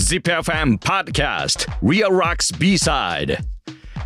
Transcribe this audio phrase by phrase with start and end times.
[0.00, 1.68] ZIPFM Podcast.
[1.82, 3.36] Real Rocks B-Side.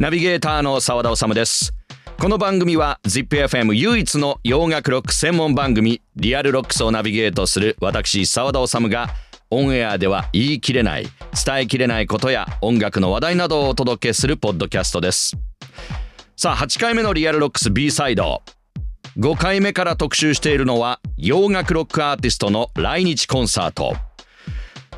[0.01, 1.73] ナビゲーターの澤田治です。
[2.19, 9.09] この番組は ZIPFM 唯一の洋楽ロック専門番組 Real Rocks をナビゲートする私澤田治が
[9.51, 11.07] オンエアでは言い切れない
[11.45, 15.37] 伝えきれないことや音楽の話題などをお届けするポッドキャストです。
[16.37, 18.43] さあ8回目のリアルロックス B サイド
[19.17, 23.95] 5回目から特集しているのは洋楽ロックアーティストの来日コンサート。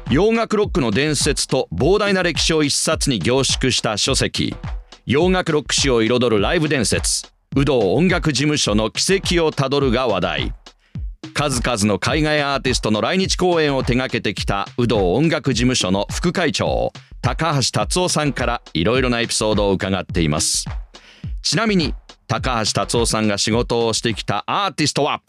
[0.09, 4.55] 洋楽ロックの伝説と膨大な歴史を一冊に凝縮した書籍。
[5.05, 7.27] 洋楽ロック史を彩るライブ伝説。
[7.57, 10.55] 有働音楽事務所の奇跡をたどるが話題。
[11.35, 20.67] 数々の海外アーティストの来日公演を手掛けてきた有働音楽事務所の副会長高橋達夫さんからいろいろなエピソードを伺っています。
[21.43, 21.95] ちなみに
[22.29, 25.21] 高橋達夫さんが仕事をしてきたアーティストは？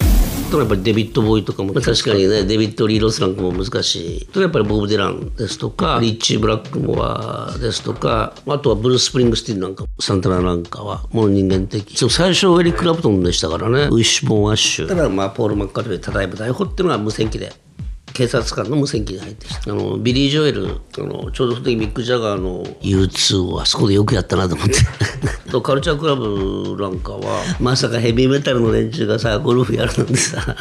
[0.51, 4.25] とやっぱりデビッド・ボーイとかも確かにねデビッド・リー・ロスなんかも難しい。
[4.27, 11.97] とやっぱりボブ・ディランですとかリッチー・ブラックモアですとかあとはブルース・スプリングスティンなんかサンタナなんかはもう人間的。
[12.09, 13.83] 最初ウェリック・ラプトンでしたからね。
[13.83, 14.87] ウィッシュ・ボーン・アッシュ。
[14.87, 17.51] ただまあポール・マッカートニーただいま逮捕っていうのは無線機で
[18.17, 19.71] 警察官の無線機に入ってきた。
[19.71, 24.73] あのビリー・ジョエルあのちょうどその時ミック・ジャガーの U2 をあそこでよくやったなと思って。
[25.51, 30.55] とカルチャークラブなんかはまさかヘビーメタルの連中がさゴルフやるなんてさ。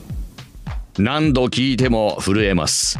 [0.98, 2.98] 何度聞いても震えます。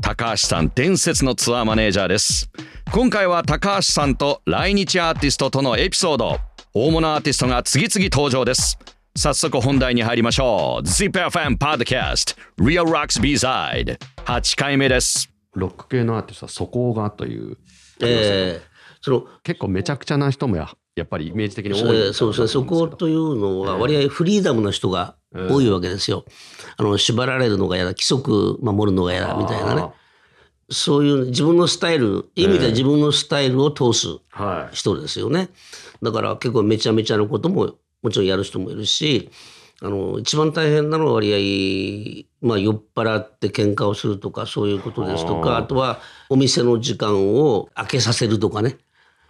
[0.00, 2.50] 高橋さん伝説のツアーマネージャーです。
[2.90, 6.40] 今回は高橋さんと来日アーティストとのエピソード。
[6.74, 8.78] 大物アーティストが次々登場です
[9.14, 10.86] 早速本題に入りましょう。
[10.86, 15.30] ZIPFM Podcast Real Rocks B-Side 8回目です。
[15.54, 17.58] ロック系のアーティストは素行がという、
[18.00, 18.60] えー、
[19.02, 22.48] その結構めちゃくちゃな人もややっぱりイメージ的に多い、えーそうですね。
[22.48, 26.24] そこというのは割合フリーダムな人が多いわけですよ、
[26.78, 29.90] あの縛られるのが嫌だ規則守るのが嫌だみたいなね。
[30.70, 34.74] そういう自分のスタイル意味では自分のスタイルを通すはい。
[34.74, 35.50] 人ですよね。
[36.02, 39.30] だから結構めちゃめちゃなことももちろんやる人もいるし、
[39.80, 45.98] あの一番大変なのは割合、まあ、酔っ払って喧嘩をするとかそういうことですとかあとは
[46.30, 48.76] お店の時間を空けさせるとかね。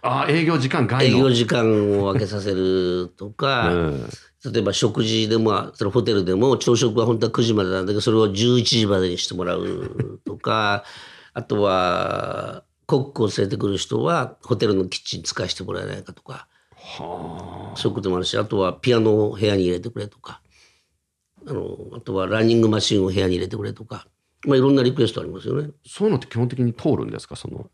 [0.05, 4.09] あ営業時間外営の業時間を空けさせるとか、 うん。
[4.51, 10.83] 例えば食事でもそのホテルでも朝食は本当は9時までなんだけどそれを11時までにしてもらうとか
[11.33, 16.47] あとはコックを連れてくる人はホテルのキッチン使わせてもらえないかとか
[16.97, 20.41] そういうこともあるしあとはピアノを部屋に入れてくれとか
[21.47, 24.07] あのあとはランニングマシンを部屋に入れてくれとか、
[24.45, 25.69] まあ、いろんなリクエストありますよね。
[25.85, 27.35] そういうのって基本的に通るんですか？
[27.35, 27.69] その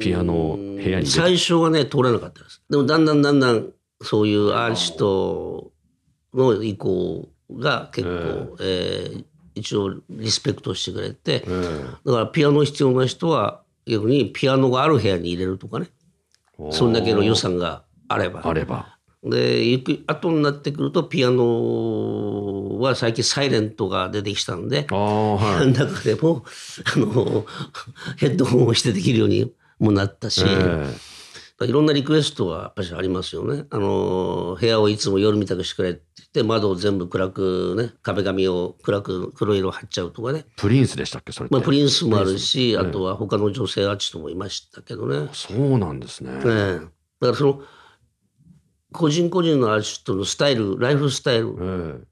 [0.00, 2.62] ピアノを部屋に最初はね通らなかったです。
[2.68, 5.72] でもだんだんだんだんそういうアーティスト
[6.34, 9.24] の意向が結構、えー
[9.58, 11.40] 一応リスペクトしてくれて、
[12.04, 15.86] だからピアノ必要な人は逆にピアノがある部屋に入れるとかね
[16.70, 18.42] そんだけの予算があれば。
[18.44, 18.96] あれば。
[19.24, 25.72] でゆく後になってくるとピアノは最近サイレントが出てきたんではい。
[25.74, 26.44] 中でも
[26.94, 27.44] あの
[28.16, 30.94] ヘッドホンをしてできるようにもなったし、え
[31.64, 33.64] いろんなリクエストはやっぱりありますよね。
[33.70, 36.00] あの部屋をいつも夜みたくしてくれ
[36.40, 40.44] って窓を全部暗くね壁紙を暗く黒色貼っちゃうとかね。
[40.56, 45.30] プリンスでしたっけそれまあプリンスもあるし、あとは他の女性アーティストもいましたけどね。
[45.32, 46.40] そうなんですね、ええ。
[46.40, 46.88] だか
[47.20, 47.62] らその
[48.92, 52.04] 個人個人のアーティストのスタイルライフスタイルえ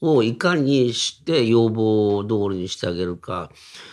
[0.00, 3.50] をいかにして要望通りにしてあげるか。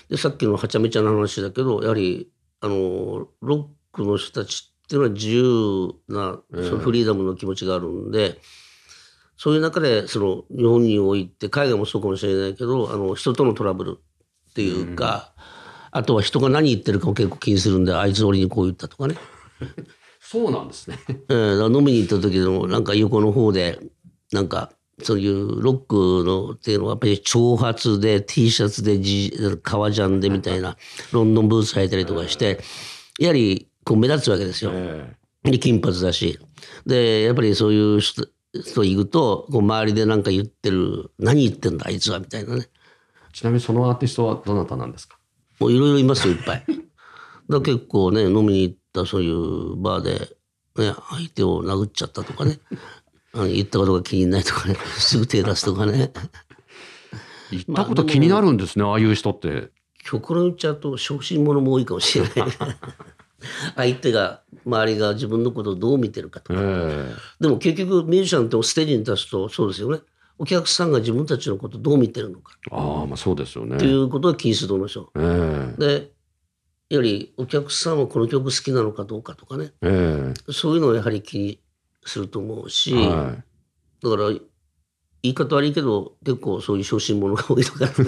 [0.09, 8.40] でさっきのはちゃめちゃな話だけどやはりあのロックの人たちっていうのは自由なそのフリーダムの気持ちがあるんで、
[9.41, 15.34] そういう中でその日本において海外もそうかもしれないけどあの人とのトラブルっていうか、
[15.90, 19.16] あとは人が何言ってるかも結構気にするんであいつ俺にこう言ったとかね。
[20.22, 21.00] そうなんですね。
[21.07, 23.79] えーだから飲みに行った時でもなんか横の方で
[24.31, 30.78] なんかそういうロックのっていうのはやっぱり長髪で T シャツでジ革ジャンでみたいな
[31.14, 32.59] ロンドンブーツ履いたりとかして
[33.17, 34.70] やはりこう目立つわけですよ。
[34.76, 35.16] え。
[35.46, 36.37] で金髪だし。
[36.85, 42.66] でやっぱりそういう人人行くとこう周りで何か言ってる何言ってんだあいつはみたいなね。
[42.68, 42.82] え
[43.34, 45.18] ちなみにそのアーティストはどなたなんですか？
[45.59, 46.66] もういろいろいますよいっぱい。
[47.50, 50.12] だ結構ね飲みに行ったそういうバーで、
[50.78, 52.59] ね、相手を殴っちゃったとかね。
[53.34, 54.76] 言ったことが気にないとかね。
[54.97, 56.12] すぐ手出すとかね。
[57.52, 59.72] 行ったこと気になるんですね、ああいう人って。
[60.04, 62.34] 極論言っちゃうと小心者も多いかもしれない
[63.76, 69.99] 相手が周りが自分のことをどう見てるかとか、えでも結局ミュージシャンってステージに立つとそうですよね。
[70.38, 72.58] お客さんが自分たちのことをどう見てるのか。
[72.72, 73.76] ああまあそうですよね。
[73.76, 75.11] っていうことを気にすると思いますよ。
[75.16, 75.79] ええ。
[75.79, 76.11] で
[76.90, 79.73] やはりお客さんはこの曲好きなのかどうかとかね。
[79.82, 81.59] えそういうのをやはり気に
[82.03, 83.35] すると思うし、えは
[84.03, 84.32] だから
[85.23, 88.03] 言い方悪いけど結構そういう小心者が多いとか だか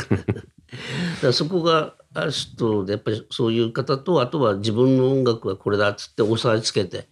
[1.22, 7.08] らそこがある人でやっぱりそういう方とあとは自分の音楽はこれだっつって押さえつけて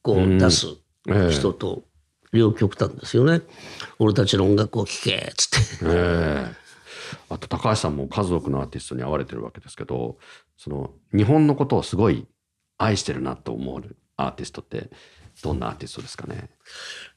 [0.00, 0.68] こう出す
[1.30, 1.84] 人と
[2.32, 3.42] 両極端ですよね。
[3.98, 5.84] 俺たちの音楽を聴けっつって。
[5.84, 6.62] ええ
[7.28, 10.18] あと高橋さんも数多くのアーティストに会われてるわけですけど
[10.56, 12.26] その日本のことをすごい
[12.78, 14.90] 愛してるなと思うアーティストって
[15.42, 16.50] どんなアーティストですかね、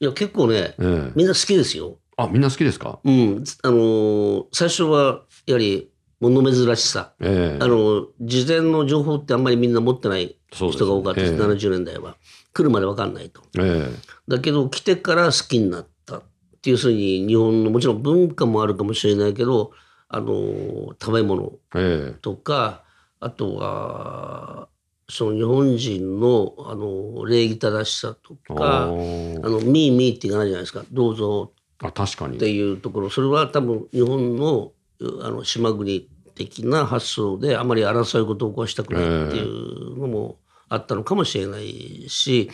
[0.00, 1.98] いや結構ねええみんな好きですよ。
[2.16, 7.62] あみんな好きですか、うん、あのー最初はやはり物珍しさ、ええ。
[7.62, 11.38] あの事前の情報ってあんまりみんな持ってない人が多かったです、ええ。
[11.38, 12.16] 70年代は。
[12.54, 13.42] 来るまで分かんないと。
[13.58, 13.90] え
[14.26, 16.22] だけど来てから好きになったっ
[16.62, 19.72] ていうふうに日本のもちろん文化もあるかもしれないけど
[20.08, 22.18] あのー食べ物ええ。
[22.22, 22.82] とか
[23.20, 24.68] あとは
[25.08, 30.82] その日本人のあの礼儀正しさとえかあのミーミーって言わないじゃないですか。
[30.90, 32.36] どうぞあ確かに。
[32.36, 33.10] っていうところ。
[33.10, 40.38] それは多分日本のあの島国的な発想であまり争い事を起こしたくないっていうのも
[40.68, 42.48] あったのかもしれないしい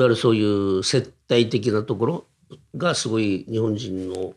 [0.00, 2.26] わゆるそういう接待的なところ
[2.76, 4.34] がすごい日本人の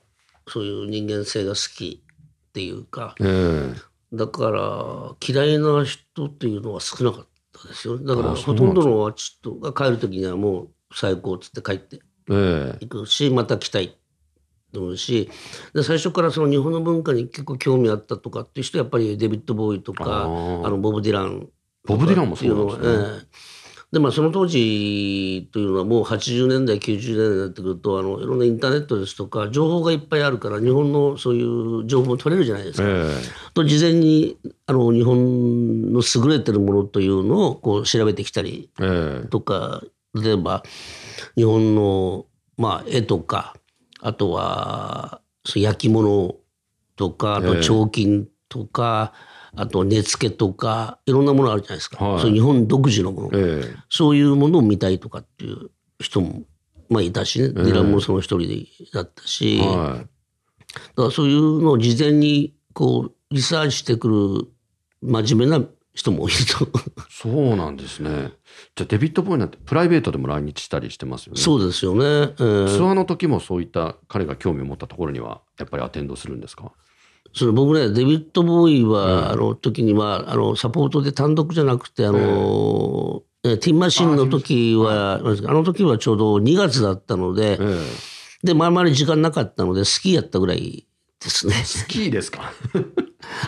[0.47, 3.91] そういう人間性が好きっていうかええ。
[4.13, 8.05] だから嫌いな人っていうのは少なかったですよね。
[8.05, 12.85] だからほとんどのアーティストが帰る時にはもう最高っつって帰ってええ。
[12.85, 13.97] 行くしまた来たい
[14.71, 15.29] と思うし
[15.73, 21.47] で最初からその日本の文化に結構興味あったとかっていう人はやっぱりデビッド・ボーイとかあのボブ・ディラン
[21.85, 23.51] ボブ・ディランもそうなんですね、ええ。
[23.91, 32.88] でまあその当時というのはもう80年代90年代になってくるとあのいろんなインターネットですとか情報がいっぱいあるから日本のそういう情報も取れるじゃないですか。
[32.88, 33.12] え
[33.53, 39.27] と事前にあの日本の優れてるものというのをこう調べてきたりえええ。
[39.27, 39.83] とか
[40.13, 40.63] 例えば
[41.35, 42.25] 日本の、
[42.57, 43.56] まあ、絵とか
[44.01, 45.21] あとは
[45.56, 46.36] 焼き物
[46.95, 49.13] とかあとええ彫金とか、
[49.56, 52.21] あと根付けとかいろんなものあるじゃないですか、はい。
[52.21, 53.75] そう日本独自のもの、ええ。
[53.89, 56.42] そういうものを見たいとかっていう人も、
[56.89, 60.06] まあ、いたしね、ディランもその一人でだったし、は
[60.74, 64.47] だからそういうのを事前にこうリサーチしてくる
[65.01, 66.65] 真面目な人もいると。
[66.65, 66.67] い
[67.09, 68.31] そうなんですね。
[68.75, 71.41] じゃあデビッド・ボーイなんてプライベートでも来日したりしてますよね。
[71.41, 72.03] そうですよね。
[72.03, 76.71] えーツアーの時もそういった彼が興味を持ったところにはやっぱりアテンドするんですか？
[77.33, 87.81] それ僕ねデビッド・ボーイは、あの時にはあのサポートで単独じゃなくてあの、えティンマシンの時はあの時はちょうど2月だったので、え
[88.44, 90.87] でまああまり時間なかったのでスキーやったぐらい
[91.23, 91.53] ですね。
[91.61, 92.51] えスキーですか？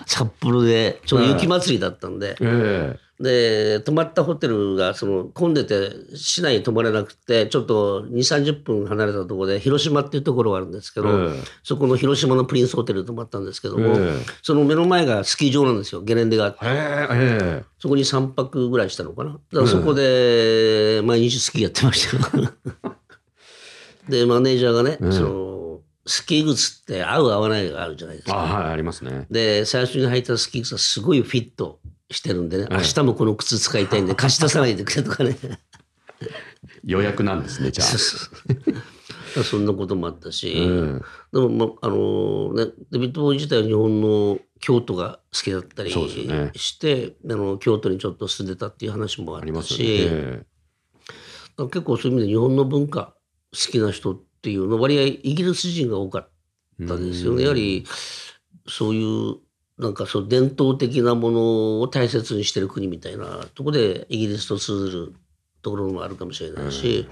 [0.06, 11.34] 札幌でちょうど雪祭りだったんで、えで泊まったホテルがその混んでて市内に泊まれなくてちょっと2 3 0分離れたところで広島っていうところがあるんですけえど、え
[11.64, 16.02] そこの広島のプリンスホテルに泊まったんですけども、えその目の前がスキー場なんですよ。
[16.02, 17.64] ゲレンデがあって。
[17.80, 19.32] そこに3泊ぐらいしたのかな。
[19.32, 22.38] だからそこで毎日スキーやってました。
[22.38, 22.50] よ
[24.10, 25.73] でマネージャーがね、うんその
[26.06, 29.26] スキー靴って合う合わないがあるじゃないですあかはいありますね。
[29.32, 31.80] で最初に履いたスキー靴はすごいフィット
[32.12, 35.38] してるんでね、ええ明日もこの靴使いたいんで貸し出さないでくれとかね。
[36.84, 39.44] 予約なんですねじゃあ。
[39.44, 40.60] そんなこともあったし、え
[41.34, 49.88] でも、まあのね、デビッド・ボーイ自体は日本の京都が好きだったりして、あの京都にちょっと住んでたっていう話もあったありますよし、ね。
[50.12, 50.44] え
[51.58, 53.16] 結構そういう意味で日本の文化
[53.52, 56.30] 好きな人っていうの割合イギリス人が多かっ
[56.88, 57.44] たですよね。
[57.44, 57.86] やはり
[58.68, 59.38] そういう
[59.78, 65.14] なんかそう伝統的なものを大切にしてる国みたいなところでイギリスと通ずる
[65.62, 67.08] ところもあるかもしれないし、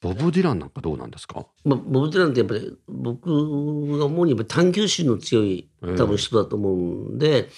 [0.00, 1.46] ボブ・ディランなんかどうなんですか？
[1.64, 6.76] まあ、ボブ・ディランってやっぱり僕が思うにやっぱり探求心の強い多分人だと思う
[7.14, 7.48] んで、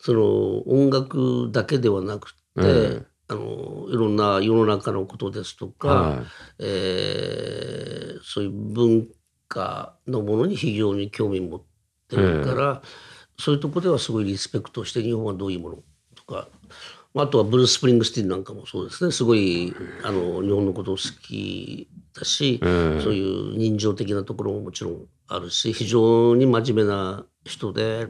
[0.00, 6.22] その音楽だけではなくて、えあのいろんな世の中のことですとか、は
[6.58, 7.37] えー
[8.38, 9.08] そういう文
[9.48, 11.60] 化のものに非常に興味持っ
[12.08, 12.82] てるから、
[13.36, 15.78] そういうところではすごいリスペクトして日本はどういうもの
[16.14, 16.48] とか
[17.16, 19.10] あとはブルース・スプリングスティーンなんかもそうですね。
[19.10, 28.08] すごいあの日本のことを好きだし、ええそういう人情的なところももちろんあるし非常に真面目な人で。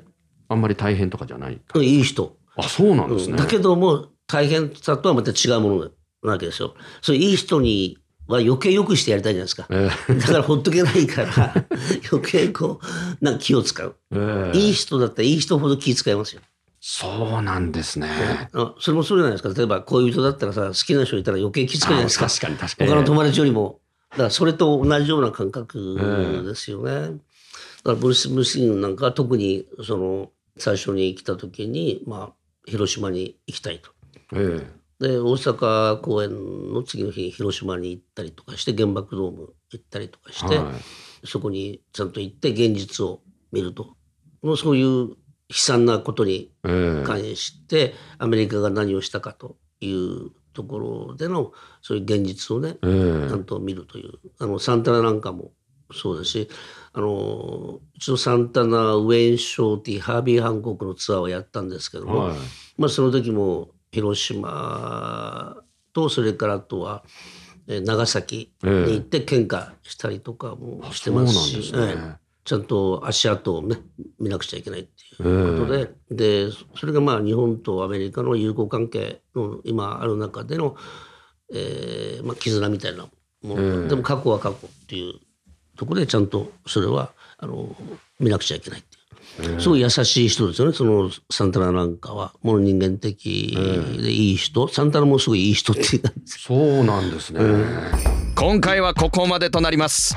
[0.50, 5.90] あんまり大変とかじゃないいい人、あそうなんですね、だけども大変さとはまた違うもの
[6.23, 6.75] なわけですよ。
[7.00, 9.66] そういういい人には余計良くしてやりたいじゃないですか。
[9.68, 11.54] だからほっとけないから、
[12.12, 12.80] 余計こ
[13.20, 13.97] う、なんか気を使う。
[14.12, 16.42] ええいい人だったらいい人ほど気使いますよ。
[16.80, 18.08] そうなんですね。
[18.52, 19.52] あそれもそうじゃないですか。
[19.52, 22.26] 例えば恋人だったらさ、好きな人いたら余計気使うじゃないですか。
[22.26, 23.80] あ確かに確かに他の友達よりも。
[24.12, 26.92] だからそれと同じような感覚ですよね。
[26.92, 27.12] だか
[27.85, 32.32] らブルース・ムシンなんかは特にその最初に来た時に、まあ、
[32.64, 33.90] 広島に行きたいと。
[34.35, 34.66] え
[35.00, 40.73] で大阪公演の次の日広島に行ったりとかして原爆ドーム行ったりとかして、は
[41.25, 43.21] そこにちゃんと行って現実を
[43.52, 43.97] 見ると。
[44.43, 45.17] もうそういう悲
[45.50, 47.05] 惨なことにええ。
[47.05, 51.52] 関してアメリカが何をしたかというところでの
[51.83, 53.28] そういう現実をねええ。
[53.28, 54.12] ちゃんと見るという。
[54.38, 55.52] あのサンタナなんかも
[55.93, 56.49] そうですし
[56.93, 62.37] あの一度サンタナウェイン・ショーティハービー・ハンコックのツアーをやったんですけども、はい。
[62.76, 65.57] まあ、その時も広島
[65.92, 67.02] とそれからあとは
[67.66, 72.04] えー長崎に行って喧嘩したりとかもしてますし、そうなんですね。
[72.11, 73.76] ええちゃんと足跡をね
[74.18, 80.75] 見なくちゃいけないっていうことで、でそれがまあ日本とアメリカの友好関係の今ある中での、
[81.52, 83.07] えーまあ、絆みたいな
[83.42, 85.21] もの、でも過去は過去っていう
[85.76, 87.76] ところでちゃんとそれはあの
[88.18, 88.98] 見なくちゃいけないっていう。
[89.59, 92.33] すごい優しい人ですよね、そのサンタナなんかは。
[92.42, 93.57] もう人間的
[94.00, 96.02] でいい人、サンタナもすごいいい人っていう。
[96.26, 97.40] そうなんですね。
[98.35, 100.16] 今回はここまでとなります。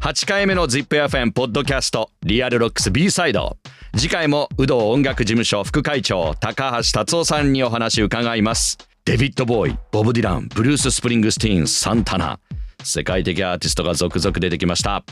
[0.00, 3.56] 8回目の ZIPFM ポッドキャスト Real Rocks B-Side。
[3.96, 8.76] 次回もウドー音楽事務所副会長高橋達夫さんにお話伺います。
[9.04, 12.40] デビッド・ボウイボブ・ディランブルース・スプリングスティーンサンタナ
[12.84, 15.04] 世界的アーティストが続々出てきました。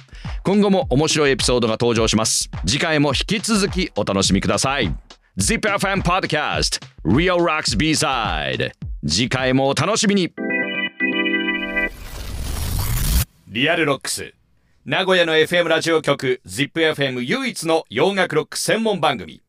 [0.45, 2.50] 今後も面白いエピソードが登場します。
[2.67, 4.95] 次回も引き続きお楽しみください。
[5.38, 8.73] ZIPFM Podcast Real Rocks B-Side
[9.07, 10.33] 次回もお楽しみに。
[13.49, 14.35] Real Rocks。
[14.85, 19.43] 名古屋の FM ラジオ局 ZIPFM 唯一の洋楽ロック専門番組。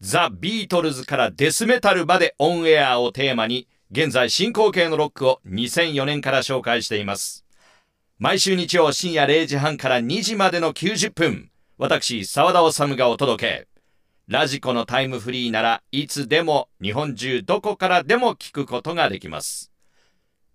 [0.00, 7.44] ザ・ビートルズからデスメタルまでオンエアをテーマに現在進行形のロックを2004年から紹介しています。
[8.22, 13.68] 毎週日曜深夜0時半から2時までの90分私沢田治がお届け。
[14.28, 19.72] radiko のタイムフリーならいつでも日本中どこからでも聞くことができます。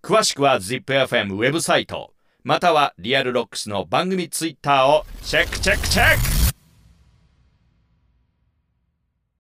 [0.01, 6.37] 詳しくは ZIPFM ウェブサイトまたは Real Rocks の番組 Twitter をチェックチェックチェック。